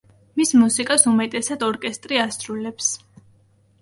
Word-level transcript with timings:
მის 0.39 0.53
მუსიკას 0.61 1.05
უმეტესად 1.11 1.67
ორკესტრი 1.67 2.21
ასრულებს. 2.25 2.93